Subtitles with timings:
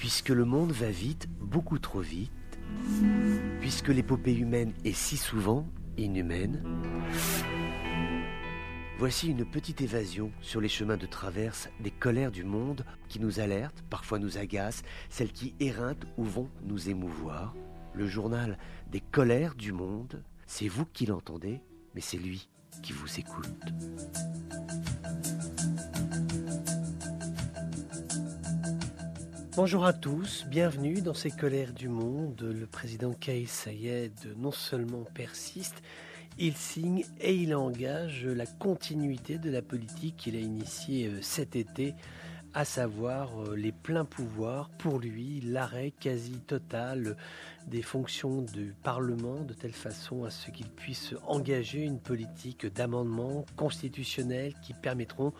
[0.00, 2.32] Puisque le monde va vite, beaucoup trop vite,
[3.60, 6.64] puisque l'épopée humaine est si souvent inhumaine,
[8.98, 13.40] voici une petite évasion sur les chemins de traverse des colères du monde qui nous
[13.40, 17.54] alertent, parfois nous agacent, celles qui éreintent ou vont nous émouvoir.
[17.92, 18.56] Le journal
[18.90, 21.60] des colères du monde, c'est vous qui l'entendez,
[21.94, 22.48] mais c'est lui
[22.82, 23.52] qui vous écoute.
[29.56, 32.40] Bonjour à tous, bienvenue dans ces colères du monde.
[32.40, 35.82] Le président Kais Sayed non seulement persiste,
[36.38, 41.56] il signe et il engage la continuité de la politique qu'il a initiée euh, cet
[41.56, 41.94] été,
[42.54, 47.16] à savoir euh, les pleins pouvoirs, pour lui, l'arrêt quasi total
[47.66, 53.44] des fonctions du Parlement, de telle façon à ce qu'il puisse engager une politique d'amendement
[53.56, 55.32] constitutionnel qui permettront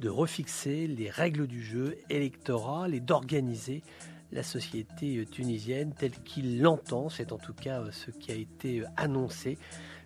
[0.00, 3.82] de refixer les règles du jeu électoral et d'organiser
[4.32, 7.08] la société tunisienne telle qu'il l'entend.
[7.08, 9.58] C'est en tout cas ce qui a été annoncé.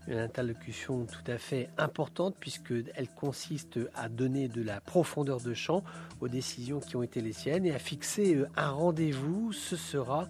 [0.08, 5.84] Une interlocution tout à fait importante puisqu'elle consiste à donner de la profondeur de champ
[6.20, 9.52] aux décisions qui ont été les siennes et à fixer un rendez-vous.
[9.52, 10.28] Ce sera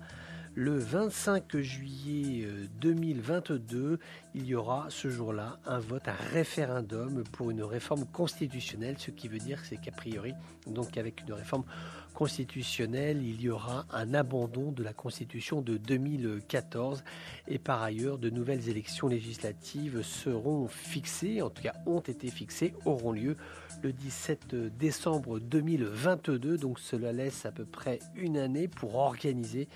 [0.55, 2.47] le 25 juillet
[2.81, 3.99] 2022, euh,
[4.35, 9.29] il y aura ce jour-là un vote, un référendum pour une réforme constitutionnelle, ce qui
[9.29, 10.35] veut dire c'est qu'a priori,
[10.67, 11.65] donc avec une réforme
[12.13, 17.03] constitutionnelle, il y aura un abandon de la constitution de 2014
[17.49, 22.75] et par ailleurs de nouvelles élections législatives seront fixées, en tout cas ont été fixées,
[22.85, 23.37] auront lieu
[23.83, 26.59] le 17 décembre 2022.
[26.59, 29.69] Donc cela laisse à peu près une année pour organiser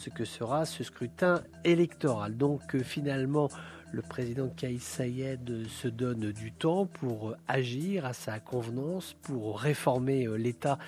[0.00, 2.38] ce que sera ce scrutin électoral.
[2.38, 3.50] Donc euh, finalement,
[3.92, 10.26] le président Kais Sayed se donne du temps pour agir à sa convenance, pour réformer
[10.26, 10.78] euh, l'État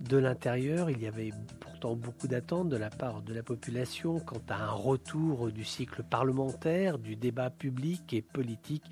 [0.00, 0.90] de l'intérieur.
[0.90, 4.70] Il y avait pourtant beaucoup d'attentes de la part de la population quant à un
[4.70, 8.84] retour du cycle parlementaire, du débat public et politique.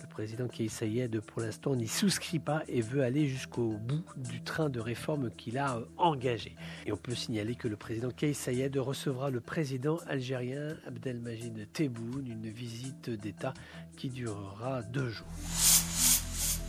[0.00, 4.42] Le président Kais Sayed, pour l'instant, n'y souscrit pas et veut aller jusqu'au bout du
[4.42, 6.54] train de réforme qu'il a euh, engagé.
[6.86, 12.28] Et on peut signaler que le président Kais Sayed recevra le président algérien Abdelmajid Tebboune,
[12.28, 13.52] une visite d'État
[13.96, 15.26] qui durera deux jours.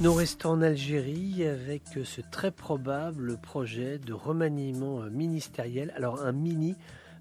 [0.02, 5.94] Nous restons en Algérie avec ce très probable projet de remaniement ministériel.
[5.96, 6.76] Alors un mini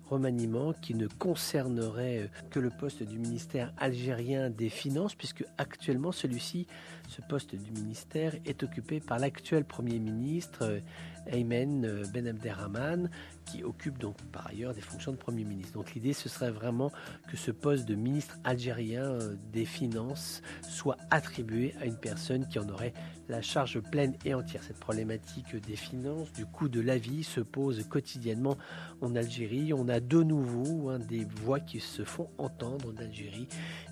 [0.09, 6.67] remaniement qui ne concernerait que le poste du ministère algérien des Finances, puisque actuellement celui-ci,
[7.09, 10.81] ce poste du ministère, est occupé par l'actuel Premier ministre
[11.29, 13.11] Aymen Ben Abderrahman,
[13.45, 15.73] qui occupe donc par ailleurs des fonctions de Premier ministre.
[15.75, 16.91] Donc l'idée, ce serait vraiment
[17.31, 22.59] que ce poste de ministre algérien euh, des Finances soit attribué à une personne qui
[22.59, 22.93] en aurait
[23.29, 24.63] la charge pleine et entière.
[24.63, 28.57] Cette problématique des finances, du coût de la vie, se pose quotidiennement
[29.01, 29.73] en Algérie.
[29.73, 33.49] On a de nouveau hein, des voix qui se font entendre en Algérie,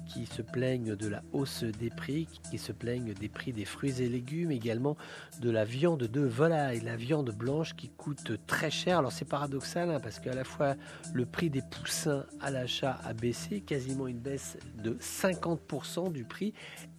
[0.07, 4.01] qui se plaignent de la hausse des prix, qui se plaignent des prix des fruits
[4.01, 4.97] et légumes, également
[5.41, 8.99] de la viande de volaille, la viande blanche qui coûte très cher.
[8.99, 10.75] Alors c'est paradoxal hein, parce qu'à la fois
[11.13, 16.55] le prix des poussins à l'achat a baissé, quasiment une baisse de 50% du prix.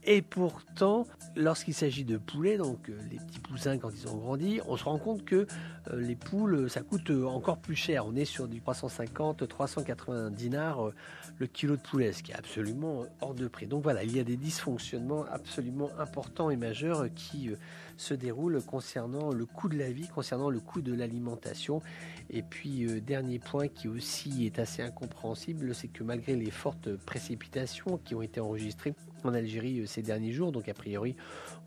[0.09, 4.62] Et pourtant, lorsqu'il s'agit de poulets, donc euh, les petits poussins quand ils ont grandi,
[4.66, 5.45] on se rend compte que
[5.91, 8.06] euh, les poules, ça coûte euh, encore plus cher.
[8.06, 10.91] On est sur du 350, 380 dinars
[11.40, 13.67] le kilo de poulet, ce qui est absolument hors de prix.
[13.67, 17.51] Donc voilà, il y a des dysfonctionnements absolument importants et majeurs qui
[17.97, 21.81] se déroulent concernant le coût de la vie, concernant le coût de l'alimentation.
[22.29, 28.00] Et puis, dernier point qui aussi est assez incompréhensible, c'est que malgré les fortes précipitations
[28.03, 31.16] qui ont été enregistrées en Algérie euh, ces derniers jours, donc a priori,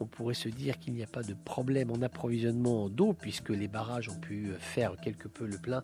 [0.00, 3.69] on pourrait se dire qu'il n'y a pas de problème en approvisionnement d'eau puisque les
[3.69, 5.83] barrages ont pu euh, faire quelque peu le plein.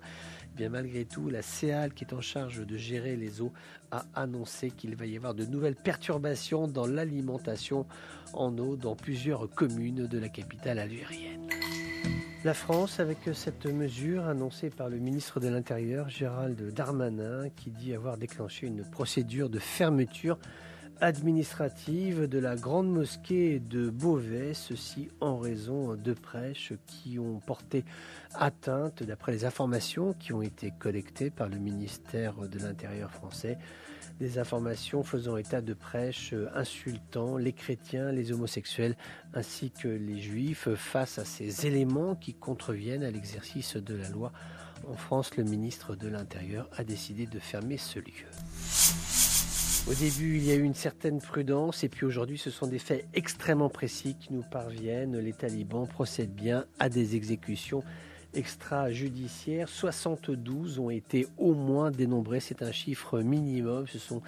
[0.53, 3.53] Eh bien malgré tout, la CEAL qui est en charge de gérer les eaux
[3.91, 7.87] a annoncé qu'il va y avoir de nouvelles perturbations dans l'alimentation
[8.33, 11.49] en eau dans plusieurs communes de la capitale algérienne.
[12.47, 17.93] La France, avec cette mesure annoncée par le ministre de l'Intérieur, Gérald Darmanin, qui dit
[17.93, 20.39] avoir déclenché une procédure de fermeture
[21.01, 27.85] administrative de la grande mosquée de Beauvais, ceci en raison de prêches qui ont porté
[28.35, 33.59] atteinte, d'après les informations qui ont été collectées par le ministère de l'Intérieur français,
[34.21, 38.97] des informations faisant état de prêches insultant les chrétiens, les homosexuels
[39.35, 44.33] ainsi que les juifs face à ces éléments qui contreviennent à l'exercice de la loi.
[44.89, 49.26] En France, le ministre de l'Intérieur a décidé de fermer ce lieu.
[49.89, 52.81] Au début, il y a eu une certaine prudence et puis aujourd'hui, ce sont des
[52.81, 55.17] faits extrêmement précis qui nous parviennent.
[55.17, 57.85] Les talibans procèdent bien à des exécutions
[58.35, 59.69] extrajudiciaires.
[59.69, 62.41] 72 ont été au moins dénombrés.
[62.41, 63.87] C'est un chiffre minimum.
[63.87, 64.23] Ce sont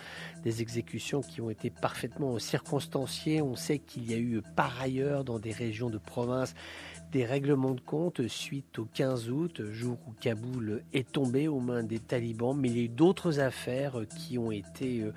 [0.45, 3.43] des exécutions qui ont été parfaitement circonstanciées.
[3.43, 6.55] On sait qu'il y a eu par ailleurs dans des régions de province
[7.13, 11.83] des règlements de compte suite au 15 août, jour où Kaboul est tombé aux mains
[11.83, 15.13] des talibans, mais il y a eu d'autres affaires qui ont été euh,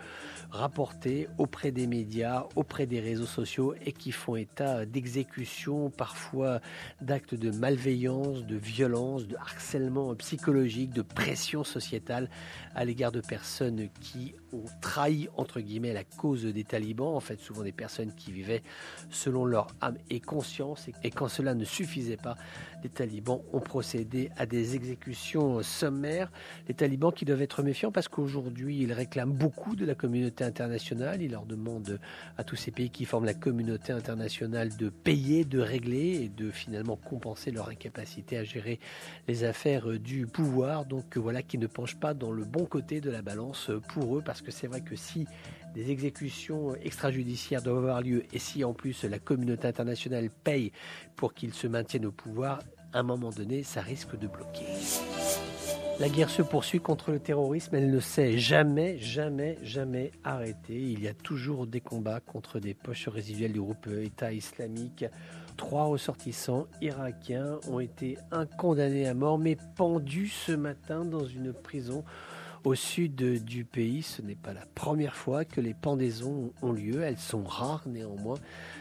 [0.52, 6.62] rapportées auprès des médias, auprès des réseaux sociaux et qui font état d'exécutions, parfois
[7.02, 12.30] d'actes de malveillance, de violence, de harcèlement psychologique, de pression sociétale
[12.74, 17.40] à l'égard de personnes qui ont trahi entre guillemets la cause des talibans, en fait
[17.40, 18.64] souvent des personnes qui vivaient
[19.10, 20.90] selon leur âme et conscience.
[21.04, 22.36] Et quand cela ne suffisait pas,
[22.84, 26.32] les talibans ont procédé à des exécutions sommaires.
[26.68, 31.22] Les talibans qui doivent être méfiants parce qu'aujourd'hui ils réclament beaucoup de la communauté internationale,
[31.22, 32.00] ils leur demandent
[32.38, 36.52] à tous ces pays qui forment la communauté internationale de payer, de régler et de
[36.52, 38.80] finalement compenser leur incapacité à gérer
[39.28, 40.86] les affaires du pouvoir.
[40.86, 44.22] Donc voilà qui ne penchent pas dans le bon côté de la balance pour eux
[44.24, 45.26] parce que c'est vrai que si
[45.74, 50.72] des exécutions extrajudiciaires doivent avoir lieu et si en plus la communauté internationale paye
[51.16, 52.60] pour qu'ils se maintiennent au pouvoir,
[52.94, 54.66] à un moment donné, ça risque de bloquer.
[56.00, 60.80] La guerre se poursuit contre le terrorisme, elle ne s'est jamais, jamais, jamais arrêtée.
[60.80, 65.06] Il y a toujours des combats contre des poches résiduelles du groupe État islamique.
[65.58, 68.18] Trois ressortissants irakiens ont été
[68.58, 72.04] condamnés à mort, mais pendus ce matin dans une prison
[72.64, 74.04] au sud du pays.
[74.04, 77.02] Ce n'est pas la première fois que les pendaisons ont lieu.
[77.02, 78.38] Elles sont rares néanmoins.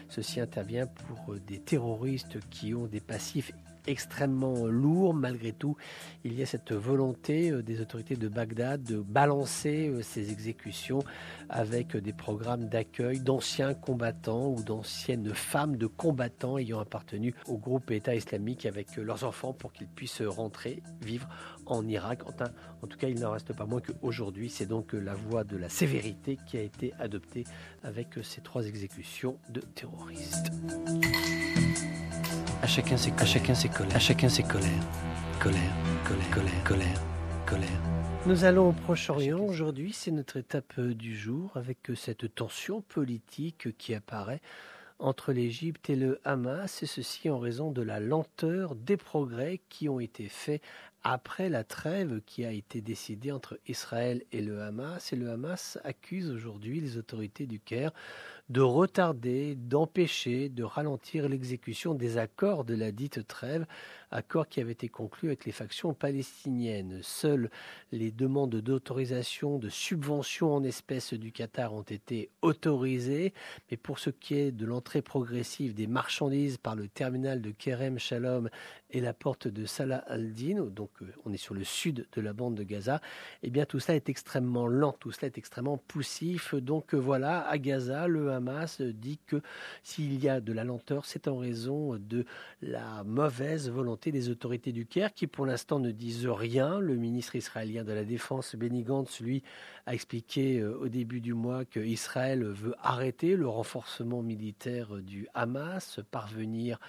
[0.09, 3.51] Ceci intervient pour des terroristes qui ont des passifs
[3.87, 5.13] extrêmement lourd.
[5.13, 5.75] Malgré tout,
[6.23, 10.99] il y a cette volonté euh, des autorités de Bagdad de balancer euh, ces exécutions
[11.49, 17.91] avec des programmes d'accueil d'anciens combattants ou d'anciennes femmes de combattants ayant appartenu au groupe
[17.91, 21.27] État islamique avec euh, leurs enfants pour qu'ils puissent rentrer, vivre
[21.65, 22.21] en Irak.
[22.81, 25.69] En tout cas, il n'en reste pas moins qu'aujourd'hui, c'est donc la voie de la
[25.69, 27.43] sévérité qui a été adoptée
[27.83, 30.51] avec ces trois exécutions de terroristes.
[32.63, 34.69] À chacun ses, colères.
[35.39, 35.59] Colère,
[36.05, 37.01] colère, colère, colère,
[37.47, 37.81] colère.
[38.27, 39.93] Nous allons au Proche-Orient aujourd'hui.
[39.93, 44.41] C'est notre étape euh, du jour avec euh, cette tension politique qui apparaît
[44.99, 49.89] entre l'Égypte et le Hamas, et ceci en raison de la lenteur des progrès qui
[49.89, 50.61] ont été faits
[51.03, 55.13] après la trêve qui a été décidée entre Israël et le Hamas.
[55.13, 57.91] Et le Hamas accuse aujourd'hui les autorités du Caire
[58.51, 63.65] de retarder, d'empêcher, de ralentir l'exécution des accords de la dite trêve,
[64.11, 66.99] accords qui avaient été conclus avec les factions palestiniennes.
[67.01, 67.49] Seules
[67.91, 73.33] les demandes d'autorisation, de subvention en espèces du Qatar ont été autorisées,
[73.69, 77.99] mais pour ce qui est de l'entrée progressive des marchandises par le terminal de Kerem
[77.99, 78.49] Shalom
[78.89, 82.33] et la porte de Salah al-Din, donc euh, on est sur le sud de la
[82.33, 82.99] bande de Gaza,
[83.43, 86.55] eh bien tout cela est extrêmement lent, tout cela est extrêmement poussif.
[86.55, 89.41] Donc euh, voilà, à Gaza, le Hamas dit que
[89.83, 92.25] s'il y a de la lenteur, c'est en raison de
[92.61, 96.79] la mauvaise volonté des autorités du Caire qui pour l'instant ne disent rien.
[96.79, 99.43] Le ministre israélien de la Défense, Benny Gantz, lui,
[99.85, 105.99] a expliqué euh, au début du mois qu'Israël veut arrêter le renforcement militaire du Hamas,
[106.09, 106.79] parvenir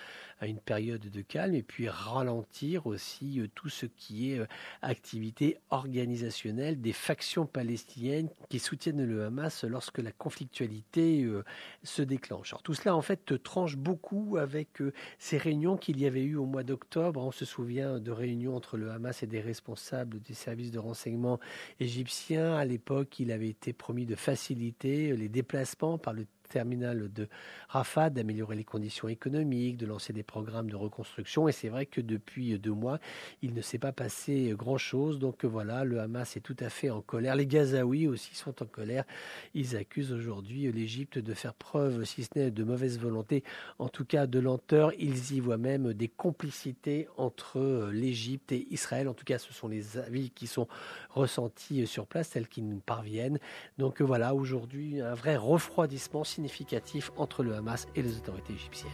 [0.41, 4.47] à une période de calme et puis ralentir aussi euh, tout ce qui est euh,
[4.81, 11.27] activité organisationnelle des factions palestiniennes qui soutiennent le Hamas lorsque la conflictualité
[11.83, 12.53] se déclenche.
[12.53, 14.83] Alors tout cela en fait tranche beaucoup avec
[15.19, 17.02] ces réunions qu'il y avait eu au mois d'octobre.
[17.15, 21.41] On se souvient de réunions entre le Hamas et des responsables des services de renseignement
[21.81, 22.55] égyptiens.
[22.55, 27.29] À l'époque, il avait été promis de faciliter les déplacements par le terminal de
[27.69, 31.49] Rafah d'améliorer les conditions économiques, de lancer des programmes de reconstruction.
[31.49, 32.99] Et c'est vrai que depuis deux mois,
[33.41, 35.19] il ne s'est pas passé grand-chose.
[35.19, 37.35] Donc voilà, le Hamas est tout à fait en colère.
[37.37, 39.05] Les Gazaouis aussi sont en colère.
[39.55, 43.43] Ils accusent aujourd'hui l'Égypte de faire preuve, si ce n'est de mauvaise volonté,
[43.79, 44.93] en tout cas de lenteur.
[44.99, 49.09] Ils y voient même des complicités entre l'Égypte et Israël.
[49.09, 50.69] En tout cas, ce sont les avis qui sont
[51.11, 53.39] ressentis sur place, tels qu'ils nous parviennent.
[53.79, 56.25] Donc voilà, aujourd'hui, un vrai refroidissement
[57.17, 58.91] entre le Hamas et les autorités égyptiennes.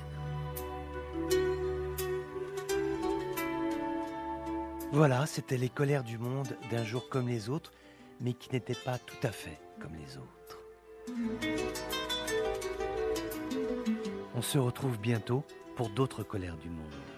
[4.91, 7.73] Voilà, c'était les colères du monde d'un jour comme les autres,
[8.21, 10.59] mais qui n'étaient pas tout à fait comme les autres.
[14.35, 15.45] On se retrouve bientôt
[15.77, 17.18] pour d'autres colères du monde.